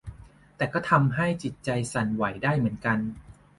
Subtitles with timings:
[0.57, 2.97] แต่ก็ทำให้จิตใจสั่นไหวได้เหมือนกัน